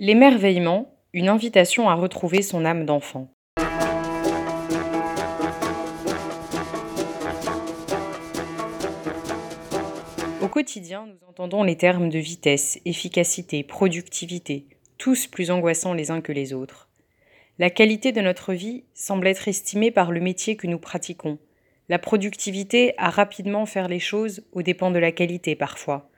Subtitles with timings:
[0.00, 3.34] L'émerveillement, une invitation à retrouver son âme d'enfant.
[10.40, 16.20] Au quotidien, nous entendons les termes de vitesse, efficacité, productivité, tous plus angoissants les uns
[16.20, 16.88] que les autres.
[17.58, 21.40] La qualité de notre vie semble être estimée par le métier que nous pratiquons.
[21.88, 26.08] La productivité a rapidement faire les choses aux dépens de la qualité parfois.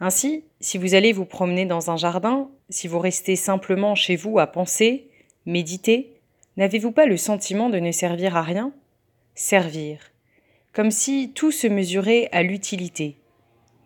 [0.00, 4.38] Ainsi, si vous allez vous promener dans un jardin, si vous restez simplement chez vous
[4.38, 5.08] à penser,
[5.46, 6.12] méditer,
[6.56, 8.72] n'avez-vous pas le sentiment de ne servir à rien?
[9.34, 10.12] Servir.
[10.74, 13.16] Comme si tout se mesurait à l'utilité.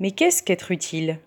[0.01, 1.21] Mais qu'est-ce qu'être utile?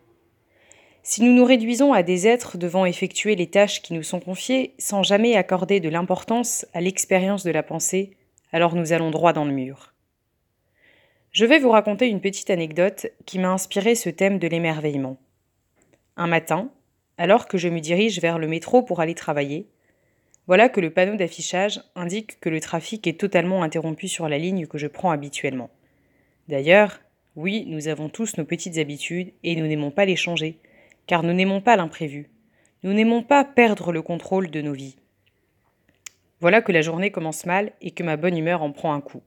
[1.02, 4.73] Si nous nous réduisons à des êtres devant effectuer les tâches qui nous sont confiées
[4.79, 8.11] sans jamais accorder de l'importance à l'expérience de la pensée,
[8.52, 9.92] alors nous allons droit dans le mur.
[11.33, 15.17] Je vais vous raconter une petite anecdote qui m'a inspiré ce thème de l'émerveillement.
[16.15, 16.69] Un matin,
[17.17, 19.67] alors que je me dirige vers le métro pour aller travailler,
[20.45, 24.67] voilà que le panneau d'affichage indique que le trafic est totalement interrompu sur la ligne
[24.67, 25.71] que je prends habituellement.
[26.49, 26.99] D'ailleurs,
[27.36, 30.59] oui, nous avons tous nos petites habitudes et nous n'aimons pas les changer,
[31.08, 32.30] car nous n'aimons pas l'imprévu.
[32.83, 34.97] Nous n'aimons pas perdre le contrôle de nos vies.
[36.41, 39.23] Voilà que la journée commence mal et que ma bonne humeur en prend un coup.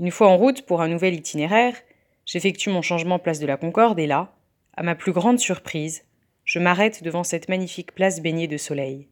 [0.00, 1.74] Une fois en route pour un nouvel itinéraire,
[2.24, 4.32] j'effectue mon changement place de la Concorde et là,
[4.76, 6.04] à ma plus grande surprise,
[6.44, 9.08] je m'arrête devant cette magnifique place baignée de soleil.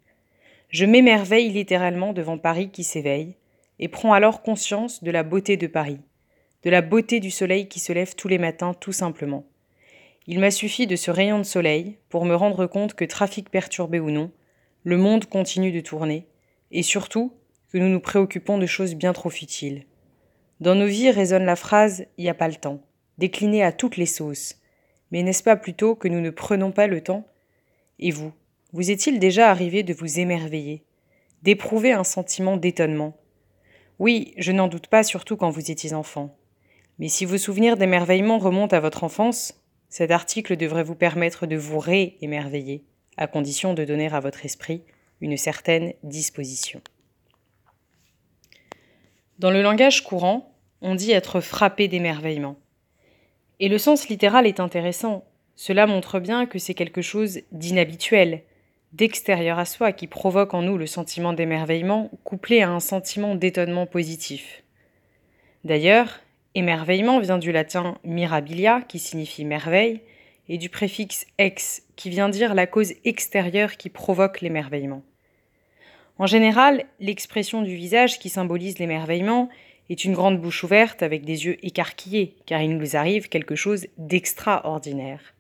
[0.69, 3.35] Je m'émerveille littéralement devant Paris qui s'éveille,
[3.81, 5.99] et prends alors conscience de la beauté de Paris,
[6.63, 9.45] de la beauté du soleil qui se lève tous les matins tout simplement.
[10.29, 13.99] Il m'a suffi de ce rayon de soleil pour me rendre compte que trafic perturbé
[13.99, 14.31] ou non,
[14.85, 16.27] le monde continue de tourner,
[16.71, 17.33] et surtout
[17.73, 19.85] que nous nous préoccupons de choses bien trop futiles.
[20.61, 22.81] Dans nos vies résonne la phrase Il n'y a pas le temps,
[23.19, 24.57] déclinée à toutes les sauces.
[25.11, 27.27] Mais n'est-ce pas plutôt que nous ne prenons pas le temps?
[27.99, 28.33] Et vous,
[28.73, 30.83] vous est-il déjà arrivé de vous émerveiller,
[31.43, 33.17] d'éprouver un sentiment d'étonnement?
[33.99, 36.37] Oui, je n'en doute pas, surtout quand vous étiez enfant.
[36.99, 41.57] Mais si vos souvenirs d'émerveillement remontent à votre enfance, cet article devrait vous permettre de
[41.57, 42.85] vous ré-émerveiller,
[43.19, 44.83] à condition de donner à votre esprit
[45.21, 46.81] une certaine disposition.
[49.39, 52.57] Dans le langage courant, on dit être frappé d'émerveillement.
[53.61, 55.25] Et le sens littéral est intéressant.
[55.57, 58.45] Cela montre bien que c'est quelque chose d'inhabituel,
[58.95, 63.85] d'extérieur à soi, qui provoque en nous le sentiment d'émerveillement, couplé à un sentiment d'étonnement
[63.85, 64.63] positif.
[65.65, 66.21] D'ailleurs,
[66.55, 70.01] émerveillement vient du latin mirabilia, qui signifie merveille,
[70.49, 75.03] et du préfixe ex, qui vient dire la cause extérieure qui provoque l'émerveillement.
[76.19, 79.51] En général, l'expression du visage qui symbolise l'émerveillement
[79.91, 83.87] est une grande bouche ouverte avec des yeux écarquillés, car il nous arrive quelque chose
[83.99, 85.35] d'extraordinaire.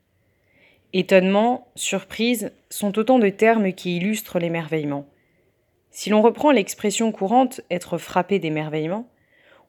[0.93, 5.07] Étonnement, surprise sont autant de termes qui illustrent l'émerveillement.
[5.91, 9.09] Si l'on reprend l'expression courante être frappé d'émerveillement,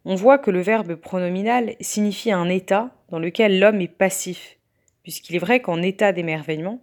[0.06, 4.58] on voit que le verbe pronominal signifie un état dans lequel l'homme est passif,
[5.04, 6.82] puisqu'il est vrai qu'en état d'émerveillement,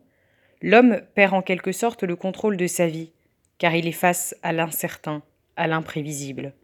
[0.63, 3.13] l'homme perd en quelque sorte le contrôle de sa vie,
[3.59, 5.23] car il est face à l'incertain,
[5.57, 6.55] à l'imprévisible.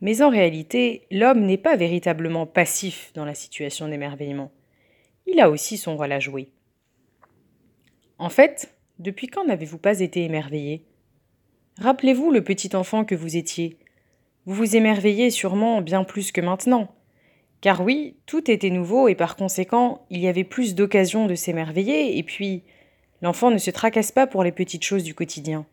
[0.00, 4.50] Mais en réalité, l'homme n'est pas véritablement passif dans la situation d'émerveillement.
[5.26, 6.50] Il a aussi son rôle à jouer.
[8.18, 10.84] En fait, depuis quand n'avez-vous pas été émerveillé?
[11.78, 13.78] Rappelez-vous le petit enfant que vous étiez.
[14.46, 16.94] Vous vous émerveillez sûrement bien plus que maintenant.
[17.60, 22.18] Car oui, tout était nouveau et par conséquent, il y avait plus d'occasions de s'émerveiller
[22.18, 22.62] et puis
[23.22, 25.66] l'enfant ne se tracasse pas pour les petites choses du quotidien.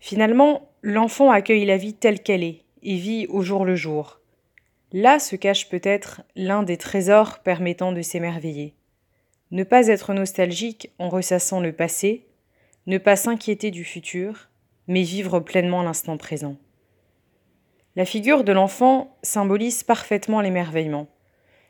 [0.00, 4.20] Finalement, l'enfant accueille la vie telle qu'elle est et vit au jour le jour.
[4.92, 8.74] Là se cache peut-être l'un des trésors permettant de s'émerveiller.
[9.50, 12.26] Ne pas être nostalgique en ressassant le passé,
[12.86, 14.48] ne pas s'inquiéter du futur,
[14.86, 16.56] mais vivre pleinement l'instant présent.
[17.96, 21.08] La figure de l'enfant symbolise parfaitement l'émerveillement.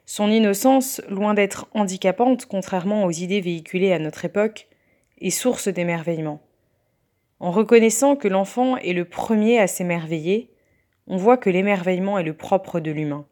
[0.05, 4.69] Son innocence, loin d'être handicapante contrairement aux idées véhiculées à notre époque,
[5.21, 6.41] est source d'émerveillement.
[7.39, 10.51] En reconnaissant que l'enfant est le premier à s'émerveiller,
[11.07, 13.27] on voit que l'émerveillement est le propre de l'humain.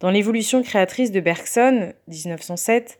[0.00, 2.98] Dans l'évolution créatrice de Bergson, 1907,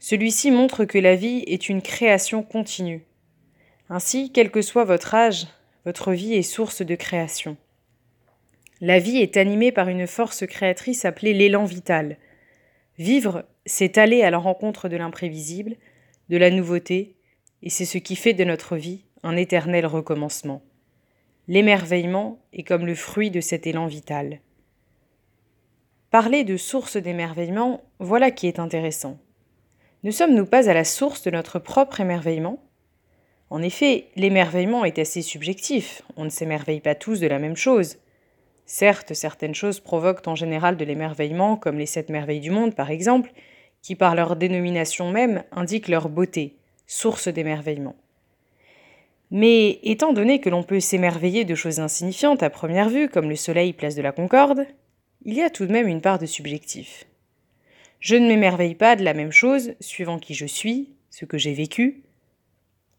[0.00, 3.04] celui-ci montre que la vie est une création continue.
[3.88, 5.46] Ainsi, quel que soit votre âge,
[5.84, 7.56] votre vie est source de création.
[8.80, 12.16] La vie est animée par une force créatrice appelée l'élan vital.
[12.98, 15.76] Vivre, c'est aller à la rencontre de l'imprévisible,
[16.28, 17.14] de la nouveauté,
[17.62, 20.62] et c'est ce qui fait de notre vie un éternel recommencement.
[21.48, 24.40] L'émerveillement est comme le fruit de cet élan vital.
[26.10, 29.18] Parler de source d'émerveillement, voilà qui est intéressant.
[30.02, 32.62] Ne sommes-nous pas à la source de notre propre émerveillement?
[33.50, 37.98] En effet, l'émerveillement est assez subjectif, on ne s'émerveille pas tous de la même chose.
[38.64, 42.90] Certes, certaines choses provoquent en général de l'émerveillement, comme les sept merveilles du monde par
[42.90, 43.32] exemple,
[43.82, 46.56] qui par leur dénomination même indiquent leur beauté,
[46.86, 47.96] source d'émerveillement.
[49.30, 53.36] Mais étant donné que l'on peut s'émerveiller de choses insignifiantes à première vue, comme le
[53.36, 54.66] soleil place de la Concorde,
[55.24, 57.06] il y a tout de même une part de subjectif.
[58.00, 61.52] Je ne m'émerveille pas de la même chose suivant qui je suis, ce que j'ai
[61.52, 62.02] vécu,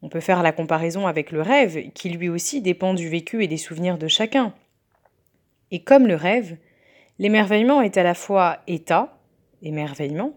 [0.01, 3.47] on peut faire la comparaison avec le rêve, qui lui aussi dépend du vécu et
[3.47, 4.53] des souvenirs de chacun.
[5.69, 6.57] Et comme le rêve,
[7.19, 9.19] l'émerveillement est à la fois état,
[9.61, 10.33] émerveillement,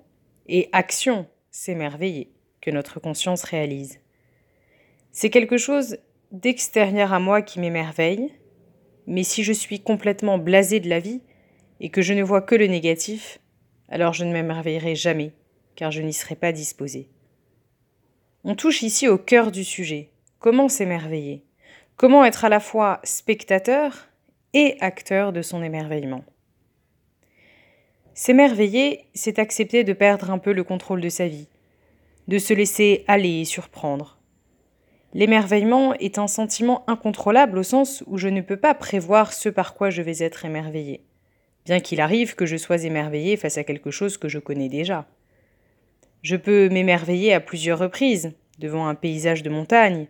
[0.46, 2.30] et action, s'émerveiller,
[2.60, 4.00] que notre conscience réalise.
[5.16, 5.98] C'est quelque chose
[6.32, 8.32] d'extérieur à moi qui m'émerveille,
[9.06, 11.20] mais si je suis complètement blasé de la vie
[11.78, 13.38] et que je ne vois que le négatif,
[13.88, 15.30] alors je ne m'émerveillerai jamais,
[15.76, 17.08] car je n'y serai pas disposé.
[18.42, 20.10] On touche ici au cœur du sujet.
[20.40, 21.44] Comment s'émerveiller?
[21.94, 24.08] Comment être à la fois spectateur
[24.52, 26.24] et acteur de son émerveillement?
[28.14, 31.46] S'émerveiller, c'est accepter de perdre un peu le contrôle de sa vie,
[32.26, 34.13] de se laisser aller et surprendre.
[35.14, 39.74] L'émerveillement est un sentiment incontrôlable au sens où je ne peux pas prévoir ce par
[39.74, 41.04] quoi je vais être émerveillé,
[41.64, 45.06] bien qu'il arrive que je sois émerveillé face à quelque chose que je connais déjà.
[46.22, 50.08] Je peux m'émerveiller à plusieurs reprises, devant un paysage de montagne,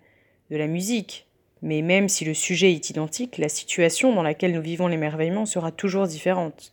[0.51, 1.27] de la musique,
[1.61, 5.71] mais même si le sujet est identique, la situation dans laquelle nous vivons l'émerveillement sera
[5.71, 6.73] toujours différente.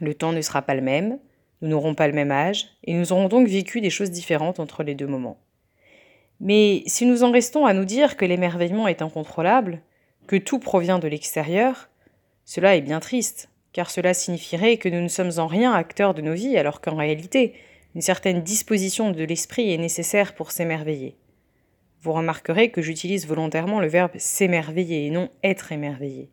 [0.00, 1.18] Le temps ne sera pas le même,
[1.62, 4.84] nous n'aurons pas le même âge, et nous aurons donc vécu des choses différentes entre
[4.84, 5.38] les deux moments.
[6.40, 9.82] Mais si nous en restons à nous dire que l'émerveillement est incontrôlable,
[10.26, 11.90] que tout provient de l'extérieur,
[12.44, 16.22] cela est bien triste, car cela signifierait que nous ne sommes en rien acteurs de
[16.22, 17.54] nos vies, alors qu'en réalité,
[17.94, 21.16] une certaine disposition de l'esprit est nécessaire pour s'émerveiller.
[22.02, 26.30] Vous remarquerez que j'utilise volontairement le verbe s'émerveiller et non être émerveillé.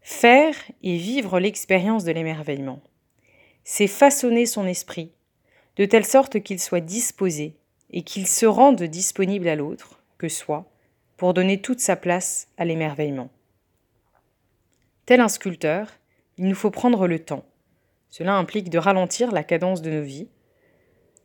[0.00, 2.80] Faire et vivre l'expérience de l'émerveillement.
[3.64, 5.12] C'est façonner son esprit,
[5.76, 7.59] de telle sorte qu'il soit disposé
[7.92, 10.70] et qu'il se rende disponible à l'autre, que soit,
[11.16, 13.30] pour donner toute sa place à l'émerveillement.
[15.06, 15.88] Tel un sculpteur,
[16.38, 17.44] il nous faut prendre le temps,
[18.10, 20.28] cela implique de ralentir la cadence de nos vies,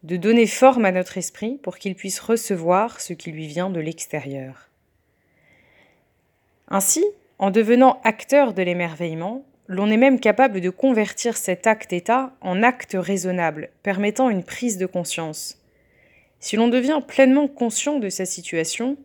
[0.03, 3.79] de donner forme à notre esprit pour qu'il puisse recevoir ce qui lui vient de
[3.79, 4.69] l'extérieur.
[6.67, 7.03] Ainsi,
[7.39, 12.95] en devenant acteur de l'émerveillement, l'on est même capable de convertir cet acte-état en acte
[12.99, 15.57] raisonnable, permettant une prise de conscience.
[16.39, 18.97] Si l'on devient pleinement conscient de sa situation,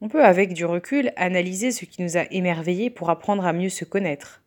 [0.00, 3.70] on peut avec du recul analyser ce qui nous a émerveillés pour apprendre à mieux
[3.70, 4.42] se connaître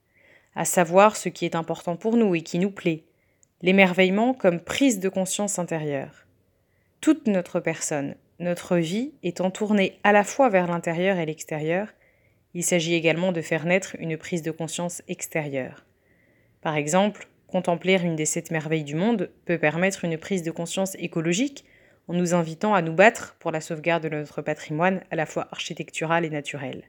[0.55, 3.03] à savoir ce qui est important pour nous et qui nous plaît,
[3.61, 6.25] l'émerveillement comme prise de conscience intérieure.
[7.01, 11.87] Toute notre personne, notre vie étant tournée à la fois vers l'intérieur et l'extérieur,
[12.53, 15.85] il s'agit également de faire naître une prise de conscience extérieure.
[16.61, 20.95] Par exemple, contempler une des sept merveilles du monde peut permettre une prise de conscience
[20.95, 21.63] écologique
[22.09, 25.47] en nous invitant à nous battre pour la sauvegarde de notre patrimoine à la fois
[25.51, 26.83] architectural et naturel.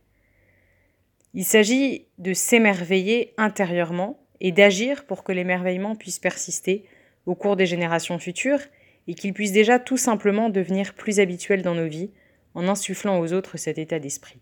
[1.34, 6.86] Il s'agit de s'émerveiller intérieurement et d'agir pour que l'émerveillement puisse persister
[7.26, 8.62] au cours des générations futures
[9.06, 12.10] et qu'il puisse déjà tout simplement devenir plus habituel dans nos vies
[12.54, 14.40] en insufflant aux autres cet état d'esprit.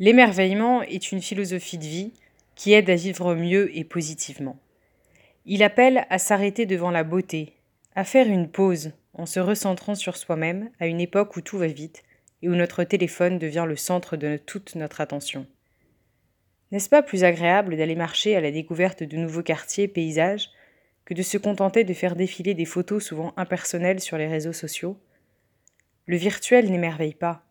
[0.00, 2.12] L'émerveillement est une philosophie de vie
[2.56, 4.58] qui aide à vivre mieux et positivement.
[5.46, 7.57] Il appelle à s'arrêter devant la beauté,
[7.94, 11.66] à faire une pause en se recentrant sur soi-même à une époque où tout va
[11.66, 12.04] vite
[12.42, 15.46] et où notre téléphone devient le centre de toute notre attention.
[16.70, 20.50] N'est-ce pas plus agréable d'aller marcher à la découverte de nouveaux quartiers, paysages,
[21.04, 24.98] que de se contenter de faire défiler des photos souvent impersonnelles sur les réseaux sociaux?
[26.06, 27.42] Le virtuel n'émerveille pas,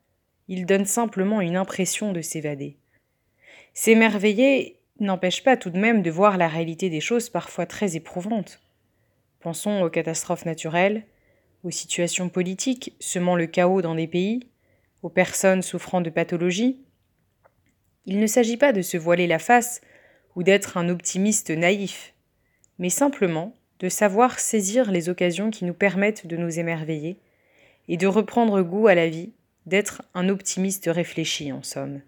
[0.47, 2.77] il donne simplement une impression de s'évader.
[3.73, 8.61] S'émerveiller n'empêche pas tout de même de voir la réalité des choses parfois très éprouvantes.
[9.39, 11.03] Pensons aux catastrophes naturelles,
[11.63, 14.47] aux situations politiques semant le chaos dans des pays,
[15.03, 16.79] aux personnes souffrant de pathologies.
[18.05, 19.81] Il ne s'agit pas de se voiler la face
[20.35, 22.13] ou d'être un optimiste naïf,
[22.79, 27.19] mais simplement de savoir saisir les occasions qui nous permettent de nous émerveiller
[27.87, 29.31] et de reprendre goût à la vie,
[29.65, 32.01] d'être un optimiste réfléchi en somme.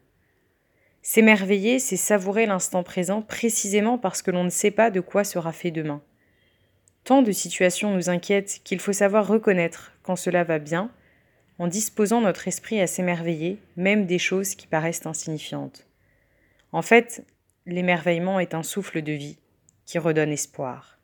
[1.02, 5.52] S'émerveiller, c'est savourer l'instant présent précisément parce que l'on ne sait pas de quoi sera
[5.52, 6.02] fait demain.
[7.04, 10.92] Tant de situations nous inquiètent qu'il faut savoir reconnaître quand cela va bien
[11.60, 15.88] en disposant notre esprit à s'émerveiller, même des choses qui paraissent insignifiantes.
[16.72, 17.26] En fait,
[17.66, 19.38] l'émerveillement est un souffle de vie
[19.86, 21.00] qui redonne espoir.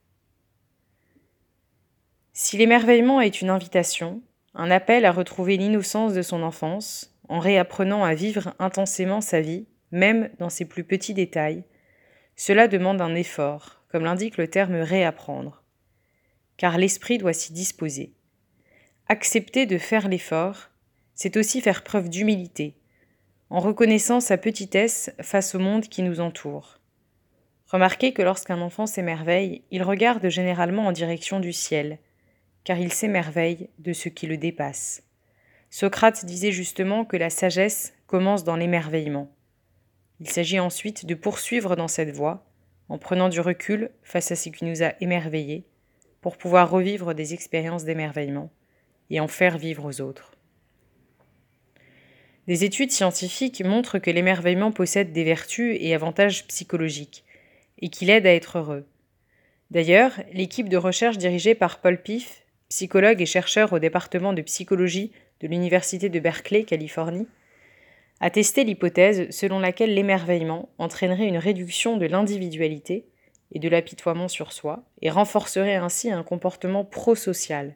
[2.31, 4.21] Si l'émerveillement est une invitation,
[4.53, 9.65] un appel à retrouver l'innocence de son enfance, en réapprenant à vivre intensément sa vie,
[9.91, 11.63] même dans ses plus petits détails.
[12.35, 15.63] Cela demande un effort, comme l'indique le terme réapprendre.
[16.57, 18.13] Car l'esprit doit s'y disposer.
[19.07, 20.69] Accepter de faire l'effort,
[21.13, 22.75] c'est aussi faire preuve d'humilité,
[23.49, 26.79] en reconnaissant sa petitesse face au monde qui nous entoure.
[27.67, 31.99] Remarquez que lorsqu'un enfant s'émerveille, il regarde généralement en direction du ciel,
[32.63, 35.03] car il s'émerveille de ce qui le dépasse.
[35.69, 39.31] Socrate disait justement que la sagesse commence dans l'émerveillement.
[40.19, 42.45] Il s'agit ensuite de poursuivre dans cette voie,
[42.87, 45.65] en prenant du recul face à ce qui nous a émerveillés,
[46.25, 48.49] pour pouvoir revivre des expériences d'émerveillement
[49.11, 50.31] et en faire vivre aux autres.
[52.47, 57.25] Des études scientifiques montrent que l'émerveillement possède des vertus et avantages psychologiques,
[57.79, 58.87] et qu'il aide à être heureux.
[59.69, 65.11] D'ailleurs, l'équipe de recherche dirigée par Paul Piff, psychologue et chercheur au département de psychologie
[65.41, 67.27] de l'Université de Berkeley, Californie,
[68.19, 73.05] a testé l'hypothèse selon laquelle l'émerveillement entraînerait une réduction de l'individualité
[73.55, 77.75] et de l'apitoiement sur soi, et renforcerait ainsi un comportement prosocial.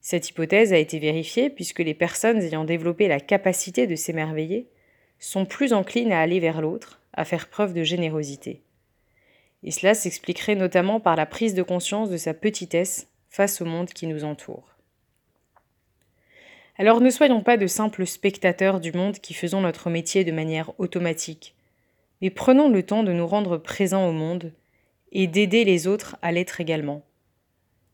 [0.00, 4.66] Cette hypothèse a été vérifiée puisque les personnes ayant développé la capacité de s'émerveiller
[5.18, 8.62] sont plus enclines à aller vers l'autre, à faire preuve de générosité.
[9.62, 13.90] Et cela s'expliquerait notamment par la prise de conscience de sa petitesse face au monde
[13.90, 14.74] qui nous entoure.
[16.78, 20.72] Alors ne soyons pas de simples spectateurs du monde qui faisons notre métier de manière
[20.80, 21.54] automatique,
[22.20, 24.52] mais prenons le temps de nous rendre présents au monde
[25.12, 27.02] et d'aider les autres à l'être également.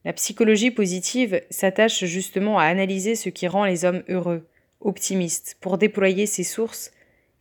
[0.05, 4.47] La psychologie positive s'attache justement à analyser ce qui rend les hommes heureux,
[4.81, 6.93] optimistes, pour déployer ses sources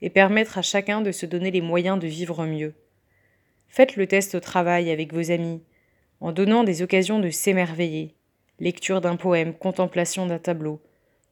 [0.01, 2.73] et permettre à chacun de se donner les moyens de vivre mieux.
[3.67, 5.61] Faites le test au travail avec vos amis,
[6.21, 8.15] en donnant des occasions de s'émerveiller,
[8.59, 10.81] lecture d'un poème, contemplation d'un tableau,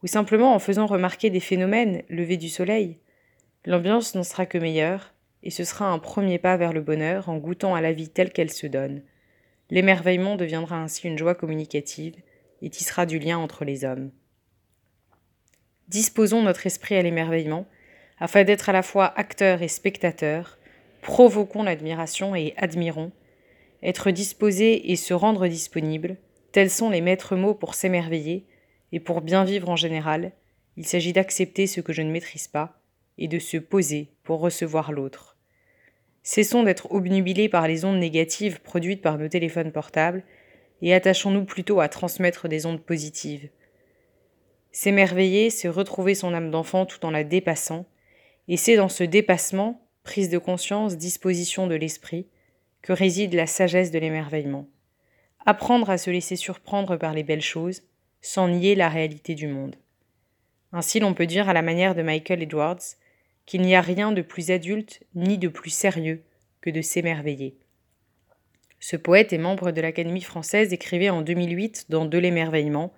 [0.04, 2.98] ou simplement en faisant remarquer des phénomènes, lever du soleil.
[3.66, 5.13] L'ambiance n'en sera que meilleure,
[5.44, 8.32] et ce sera un premier pas vers le bonheur en goûtant à la vie telle
[8.32, 9.04] qu'elle se donne.
[9.70, 12.16] L'émerveillement deviendra ainsi une joie communicative
[12.62, 14.12] et tissera du lien entre les hommes.
[15.90, 17.68] Disposons notre esprit à l'émerveillement,
[18.20, 20.58] afin d'être à la fois acteur et spectateur,
[21.02, 23.12] provoquons l'admiration et admirons,
[23.82, 26.16] être disposé et se rendre disponible,
[26.54, 28.46] tels sont les maîtres mots pour s'émerveiller,
[28.94, 30.32] et pour bien vivre en général,
[30.78, 32.80] il s'agit d'accepter ce que je ne maîtrise pas,
[33.18, 35.33] et de se poser pour recevoir l'autre.
[36.24, 40.24] Cessons d'être obnubilés par les ondes négatives produites par nos téléphones portables
[40.82, 43.50] et attachons-nous plutôt à transmettre des ondes positives.
[44.72, 47.86] S'émerveiller, c'est retrouver son âme d'enfant tout en la dépassant,
[48.48, 52.28] et c'est dans ce dépassement, prise de conscience, disposition de l'esprit,
[52.82, 54.68] que réside la sagesse de l'émerveillement.
[55.46, 57.84] Apprendre à se laisser surprendre par les belles choses,
[58.22, 59.76] sans nier la réalité du monde.
[60.72, 62.82] Ainsi l'on peut dire à la manière de Michael Edwards
[63.46, 66.24] qu'il n'y a rien de plus adulte ni de plus sérieux
[66.62, 67.58] que de s'émerveiller.
[68.80, 72.94] Ce poète et membre de l'Académie française écrivait en 2008 dans De l'émerveillement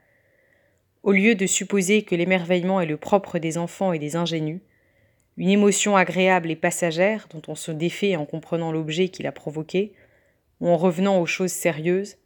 [1.04, 4.62] Au lieu de supposer que l'émerveillement est le propre des enfants et des ingénus,
[5.38, 9.94] une émotion agréable et passagère dont on se défait en comprenant l'objet qui l'a provoqué,
[10.62, 12.18] ou en revenant aux choses sérieuses,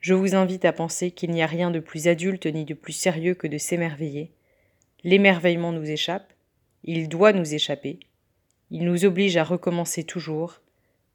[0.00, 2.92] je vous invite à penser qu'il n'y a rien de plus adulte ni de plus
[2.92, 4.30] sérieux que de s'émerveiller.
[5.02, 6.32] L'émerveillement nous échappe,
[6.84, 8.00] il doit nous échapper.
[8.70, 10.60] Il nous oblige à recommencer toujours,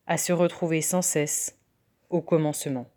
[0.08, 1.58] à se retrouver sans cesse
[2.10, 2.88] au commencement.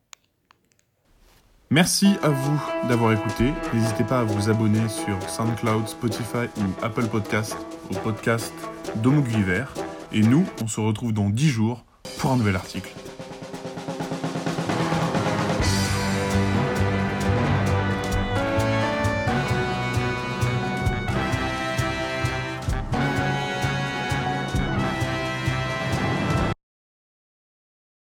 [1.70, 3.50] Merci à vous d'avoir écouté.
[3.74, 7.56] N'hésitez pas à vous abonner sur SoundCloud, Spotify ou Apple Podcast
[7.90, 8.54] au podcast
[8.96, 9.24] d'Homo
[10.12, 11.84] Et nous, on se retrouve dans 10 jours
[12.18, 12.92] pour un nouvel article.